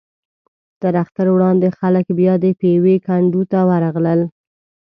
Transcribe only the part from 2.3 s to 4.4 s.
د پېوې کنډو ته ورغلل.